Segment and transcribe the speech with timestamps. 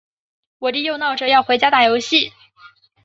[0.57, 2.33] 我弟又闹着要回家打游戏。